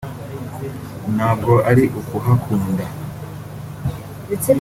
Ntabwo 1.15 1.51
ari 1.69 1.83
ukuhakunda 1.99 2.85